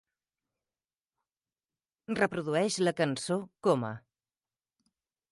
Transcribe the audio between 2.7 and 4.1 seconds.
la cançó Coma